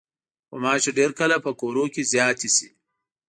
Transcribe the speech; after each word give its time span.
غوماشې 0.49 0.91
ډېر 0.99 1.11
کله 1.19 1.35
په 1.45 1.51
کورونو 1.59 1.91
کې 1.93 2.03
زیاتې 2.11 2.49
شي. 2.55 2.67